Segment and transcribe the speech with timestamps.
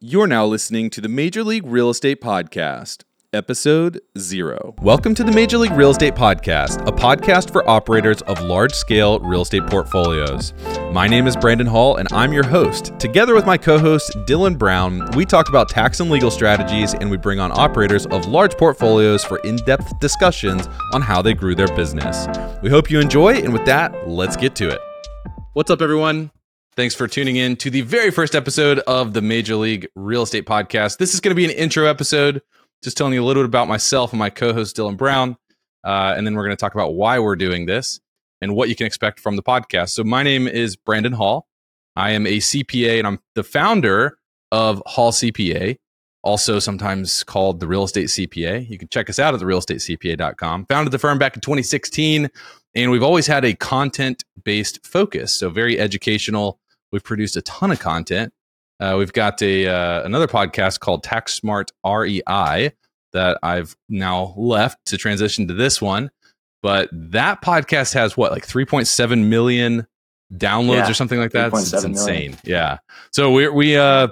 [0.00, 3.02] You're now listening to the Major League Real Estate Podcast,
[3.32, 4.76] Episode Zero.
[4.80, 9.18] Welcome to the Major League Real Estate Podcast, a podcast for operators of large scale
[9.18, 10.54] real estate portfolios.
[10.92, 12.92] My name is Brandon Hall, and I'm your host.
[13.00, 17.10] Together with my co host, Dylan Brown, we talk about tax and legal strategies, and
[17.10, 21.56] we bring on operators of large portfolios for in depth discussions on how they grew
[21.56, 22.28] their business.
[22.62, 24.78] We hope you enjoy, and with that, let's get to it.
[25.54, 26.30] What's up, everyone?
[26.78, 30.46] Thanks for tuning in to the very first episode of the Major League Real Estate
[30.46, 30.98] Podcast.
[30.98, 32.40] This is going to be an intro episode,
[32.84, 35.36] just telling you a little bit about myself and my co host, Dylan Brown.
[35.82, 37.98] Uh, and then we're going to talk about why we're doing this
[38.40, 39.88] and what you can expect from the podcast.
[39.88, 41.48] So, my name is Brandon Hall.
[41.96, 44.16] I am a CPA and I'm the founder
[44.52, 45.78] of Hall CPA,
[46.22, 48.70] also sometimes called the Real Estate CPA.
[48.70, 50.66] You can check us out at therealestatecpa.com.
[50.66, 52.30] Founded the firm back in 2016,
[52.76, 55.32] and we've always had a content based focus.
[55.32, 56.60] So, very educational
[56.92, 58.32] We've produced a ton of content.
[58.80, 62.72] Uh, we've got a uh, another podcast called Tax Smart REI
[63.12, 66.10] that I've now left to transition to this one.
[66.62, 69.86] But that podcast has what, like 3.7 million
[70.34, 71.52] downloads yeah, or something like that.
[71.52, 72.16] It's, insane.
[72.16, 72.38] Million.
[72.44, 72.78] Yeah.
[73.12, 74.08] So we we uh,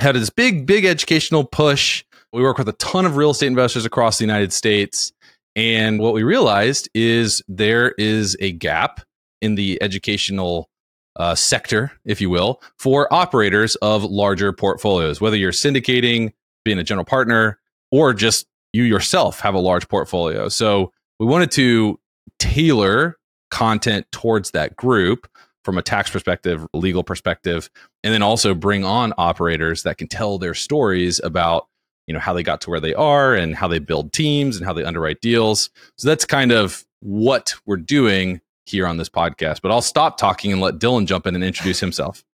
[0.00, 2.04] had this big big educational push.
[2.32, 5.12] We work with a ton of real estate investors across the United States.
[5.54, 9.02] And what we realized is there is a gap
[9.42, 10.70] in the educational
[11.16, 16.32] uh, sector, if you will, for operators of larger portfolios, whether you're syndicating,
[16.64, 17.58] being a general partner,
[17.90, 20.48] or just you yourself have a large portfolio.
[20.48, 22.00] So we wanted to
[22.38, 23.18] tailor
[23.50, 25.28] content towards that group
[25.64, 27.70] from a tax perspective, legal perspective,
[28.02, 31.68] and then also bring on operators that can tell their stories about
[32.06, 34.66] you know how they got to where they are and how they build teams and
[34.66, 35.70] how they underwrite deals.
[35.98, 39.60] So that's kind of what we're doing here on this podcast.
[39.62, 42.24] But I'll stop talking and let Dylan jump in and introduce himself.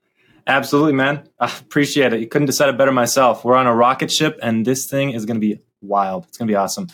[0.46, 1.28] Absolutely, man.
[1.38, 2.20] I appreciate it.
[2.20, 3.44] You couldn't have said it better myself.
[3.44, 6.24] We're on a rocket ship, and this thing is going to be wild.
[6.26, 6.88] It's going to be awesome.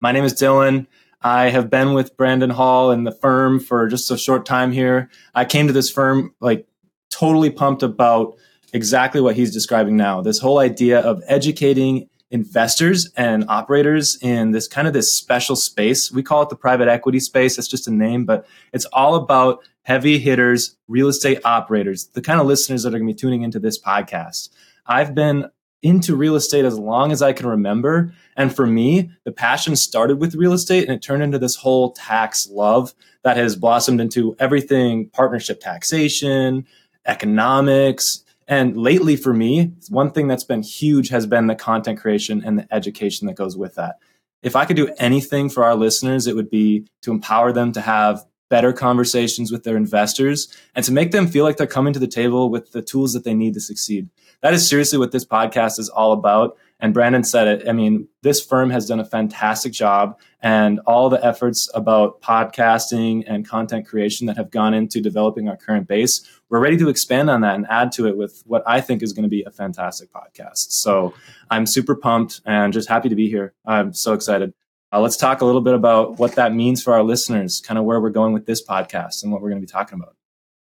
[0.00, 0.86] My name is Dylan.
[1.22, 5.10] I have been with Brandon Hall and the firm for just a short time here.
[5.34, 6.66] I came to this firm like
[7.10, 8.36] totally pumped about
[8.72, 10.22] exactly what he's describing now.
[10.22, 16.12] This whole idea of educating investors and operators in this kind of this special space.
[16.12, 17.58] We call it the private equity space.
[17.58, 22.40] It's just a name, but it's all about heavy hitters, real estate operators, the kind
[22.40, 24.50] of listeners that are going to be tuning into this podcast.
[24.86, 25.46] I've been
[25.82, 28.12] into real estate as long as I can remember.
[28.36, 31.92] And for me, the passion started with real estate and it turned into this whole
[31.92, 32.92] tax love
[33.24, 36.66] that has blossomed into everything partnership taxation,
[37.06, 42.42] economics, and lately for me, one thing that's been huge has been the content creation
[42.44, 43.98] and the education that goes with that.
[44.42, 47.80] If I could do anything for our listeners, it would be to empower them to
[47.80, 51.98] have better conversations with their investors and to make them feel like they're coming to
[51.98, 54.10] the table with the tools that they need to succeed.
[54.42, 56.58] That is seriously what this podcast is all about.
[56.82, 57.68] And Brandon said it.
[57.68, 63.22] I mean, this firm has done a fantastic job, and all the efforts about podcasting
[63.26, 67.28] and content creation that have gone into developing our current base, we're ready to expand
[67.28, 69.50] on that and add to it with what I think is going to be a
[69.50, 70.72] fantastic podcast.
[70.72, 71.12] So
[71.50, 73.52] I'm super pumped and just happy to be here.
[73.66, 74.54] I'm so excited.
[74.92, 77.84] Uh, let's talk a little bit about what that means for our listeners, kind of
[77.84, 80.16] where we're going with this podcast and what we're going to be talking about.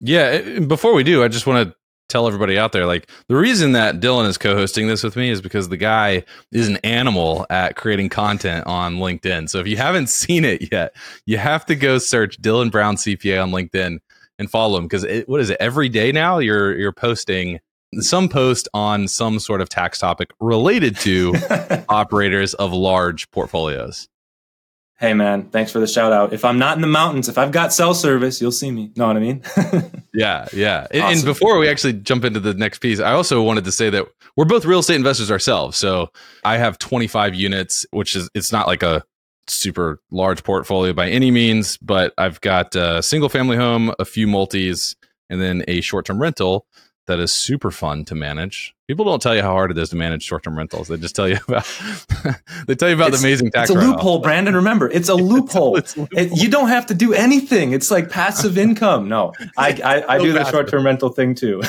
[0.00, 0.60] Yeah.
[0.60, 1.76] Before we do, I just want to
[2.08, 5.40] tell everybody out there like the reason that Dylan is co-hosting this with me is
[5.40, 9.48] because the guy is an animal at creating content on LinkedIn.
[9.48, 10.94] So if you haven't seen it yet,
[11.26, 13.98] you have to go search Dylan Brown CPA on LinkedIn
[14.38, 17.60] and follow him because what is it every day now you're you're posting
[18.00, 21.32] some post on some sort of tax topic related to
[21.88, 24.08] operators of large portfolios
[24.98, 26.32] hey man, thanks for the shout out.
[26.32, 28.92] If I'm not in the mountains, if I've got cell service, you'll see me.
[28.96, 29.42] Know what I mean?
[30.14, 30.86] yeah, yeah.
[30.90, 31.02] Awesome.
[31.02, 34.06] And, before we actually jump into the next piece, I also wanted to say that
[34.36, 35.76] we're both real estate investors ourselves.
[35.76, 36.10] So
[36.44, 39.04] I have 25 units, which is it's not like a
[39.46, 44.26] super large portfolio by any means, but I've got a single family home, a few
[44.26, 44.96] multis,
[45.28, 46.66] and then a short term rental
[47.06, 48.73] that is super fun to manage.
[48.86, 50.88] People don't tell you how hard it is to manage short-term rentals.
[50.88, 51.64] They just tell you about
[52.66, 53.70] they tell you about it's, the amazing tax.
[53.70, 54.54] It's a loophole, Brandon.
[54.54, 55.76] Remember, it's a loophole.
[55.78, 56.18] it's, a loophole.
[56.18, 57.72] It, you don't have to do anything.
[57.72, 59.08] It's like passive income.
[59.08, 61.62] No, I I, I do the short-term rental thing too.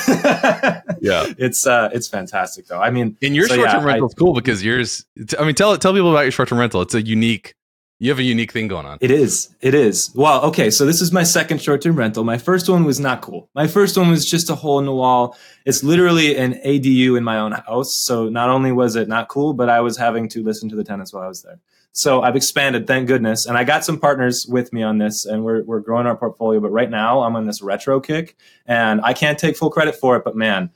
[1.00, 2.80] yeah, it's uh it's fantastic though.
[2.80, 5.06] I mean, in your so short-term yeah, rental is cool because yours.
[5.38, 6.82] I mean, tell tell people about your short-term rental.
[6.82, 7.54] It's a unique
[7.98, 8.98] you have a unique thing going on.
[9.00, 9.54] It is.
[9.60, 10.10] It is.
[10.14, 10.70] Well, okay.
[10.70, 12.24] So this is my second short term rental.
[12.24, 13.48] My first one was not cool.
[13.54, 15.36] My first one was just a hole in the wall.
[15.64, 17.94] It's literally an ADU in my own house.
[17.94, 20.84] So not only was it not cool, but I was having to listen to the
[20.84, 21.58] tenants while I was there.
[21.92, 23.46] So I've expanded, thank goodness.
[23.46, 26.60] And I got some partners with me on this and we're, we're growing our portfolio.
[26.60, 30.14] But right now I'm on this retro kick and I can't take full credit for
[30.16, 30.22] it.
[30.22, 30.70] But man,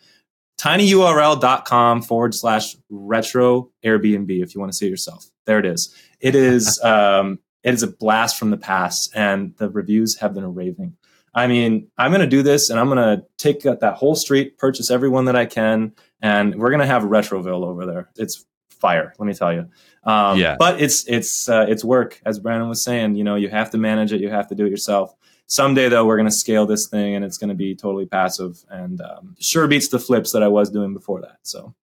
[0.60, 5.24] tinyurl.com forward slash retro Airbnb if you want to see it yourself.
[5.46, 5.94] There it is.
[6.20, 10.54] It is um, it is a blast from the past, and the reviews have been
[10.54, 10.96] raving.
[11.34, 14.58] I mean, I'm going to do this, and I'm going to take that whole street,
[14.58, 18.10] purchase everyone that I can, and we're going to have Retroville over there.
[18.16, 19.68] It's fire, let me tell you.
[20.04, 20.56] Um, yeah.
[20.58, 23.14] But it's it's uh, it's work, as Brandon was saying.
[23.14, 24.20] You know, you have to manage it.
[24.20, 25.14] You have to do it yourself
[25.50, 28.64] someday though we're going to scale this thing and it's going to be totally passive
[28.70, 31.74] and um, sure beats the flips that i was doing before that so.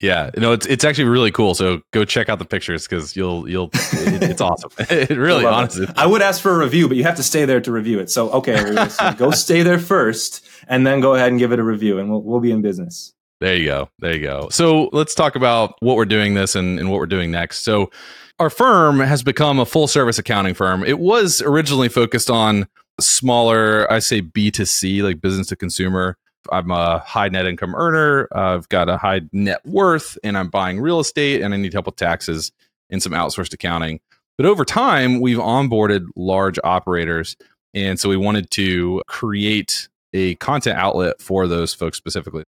[0.00, 3.16] Yeah you know it's it's actually really cool so go check out the pictures because
[3.16, 4.70] you'll you'll it, it's awesome.
[4.90, 5.90] It really honestly it.
[5.96, 8.08] i would ask for a review but you have to stay there to review it
[8.08, 8.76] so okay
[9.16, 12.22] go stay there first and then go ahead and give it a review and we'll,
[12.22, 13.12] we'll be in business.
[13.40, 14.48] There you go there you go.
[14.50, 17.64] So let's talk about what we're doing this and, and what we're doing next.
[17.64, 17.90] So
[18.38, 20.84] our firm has become a full service accounting firm.
[20.84, 22.68] It was originally focused on
[23.00, 26.16] smaller, I say B2C, like business to consumer.
[26.50, 28.28] I'm a high net income earner.
[28.32, 31.86] I've got a high net worth and I'm buying real estate and I need help
[31.86, 32.52] with taxes
[32.90, 34.00] and some outsourced accounting.
[34.36, 37.36] But over time, we've onboarded large operators.
[37.74, 42.44] And so we wanted to create a content outlet for those folks specifically.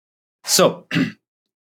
[0.44, 0.88] So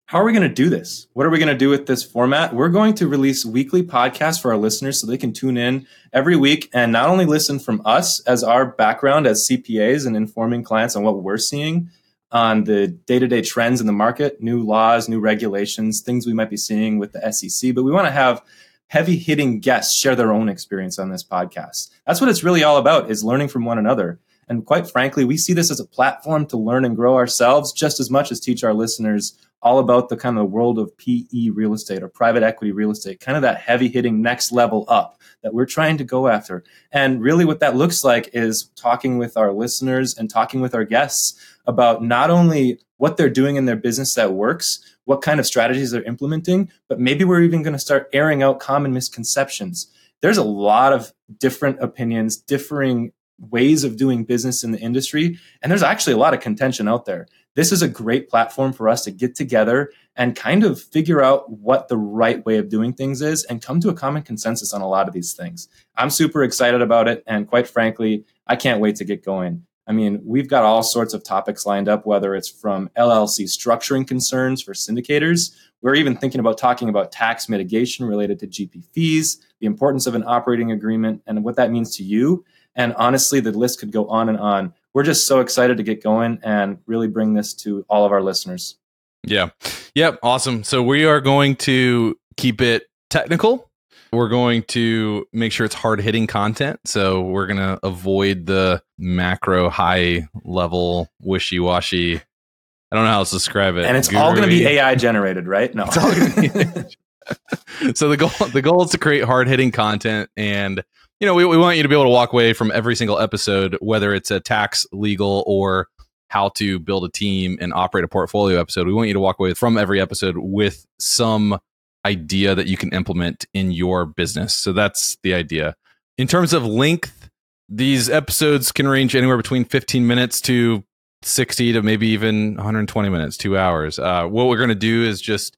[0.10, 1.06] how are we going to do this?
[1.14, 2.56] What are we going to do with this format?
[2.56, 6.36] We're going to release weekly podcasts for our listeners so they can tune in every
[6.36, 10.96] week and not only listen from us as our background as CPAs and informing clients
[10.96, 11.92] on what we're seeing
[12.32, 16.34] on the day to day trends in the market, new laws, new regulations, things we
[16.34, 18.42] might be seeing with the SEC, but we want to have
[18.88, 21.92] heavy hitting guests share their own experience on this podcast.
[22.08, 24.20] That's what it's really all about is learning from one another.
[24.50, 28.00] And quite frankly, we see this as a platform to learn and grow ourselves just
[28.00, 31.74] as much as teach our listeners all about the kind of world of PE real
[31.74, 35.54] estate or private equity real estate, kind of that heavy hitting next level up that
[35.54, 36.64] we're trying to go after.
[36.92, 40.86] And really, what that looks like is talking with our listeners and talking with our
[40.86, 45.46] guests about not only what they're doing in their business that works, what kind of
[45.46, 49.88] strategies they're implementing, but maybe we're even going to start airing out common misconceptions.
[50.22, 55.72] There's a lot of different opinions, differing ways of doing business in the industry, and
[55.72, 57.28] there's actually a lot of contention out there
[57.60, 61.50] this is a great platform for us to get together and kind of figure out
[61.50, 64.82] what the right way of doing things is and come to a common consensus on
[64.82, 65.68] a lot of these things.
[65.98, 67.24] I'm super excited about it.
[67.28, 69.66] And quite frankly, I can't wait to get going.
[69.88, 74.08] I mean, we've got all sorts of topics lined up, whether it's from LLC structuring
[74.08, 75.54] concerns for syndicators.
[75.82, 80.14] We're even thinking about talking about tax mitigation related to GP fees, the importance of
[80.14, 82.46] an operating agreement, and what that means to you.
[82.80, 86.02] And honestly, the list could go on and on we're just so excited to get
[86.02, 88.78] going and really bring this to all of our listeners.
[89.24, 89.50] Yeah.
[89.96, 90.20] Yep.
[90.24, 90.64] Awesome.
[90.64, 93.70] So we are going to keep it technical.
[94.12, 96.80] We're going to make sure it's hard hitting content.
[96.86, 102.16] So we're going to avoid the macro high level wishy washy.
[102.16, 103.84] I don't know how else to describe it.
[103.86, 104.26] And it's Guru-y.
[104.26, 105.76] all going to be AI generated, right?
[105.76, 105.86] No.
[107.94, 110.84] so the goal the goal is to create hard hitting content and
[111.20, 113.20] you know, we, we want you to be able to walk away from every single
[113.20, 115.88] episode, whether it's a tax, legal, or
[116.30, 118.88] how to build a team and operate a portfolio episode.
[118.88, 121.60] We want you to walk away from every episode with some
[122.06, 124.54] idea that you can implement in your business.
[124.54, 125.76] So that's the idea.
[126.18, 127.30] In terms of length,
[127.68, 130.84] these episodes can range anywhere between 15 minutes to
[131.24, 134.00] 60 to maybe even 120 minutes, two hours.
[134.00, 135.58] Uh, what we're going to do is just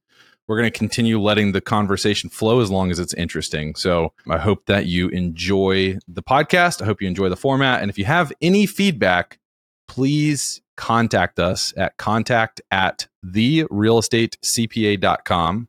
[0.51, 3.73] we're going to continue letting the conversation flow as long as it's interesting.
[3.73, 6.81] So I hope that you enjoy the podcast.
[6.81, 7.81] I hope you enjoy the format.
[7.81, 9.39] And if you have any feedback,
[9.87, 15.67] please contact us at contact at therealestatecpa.com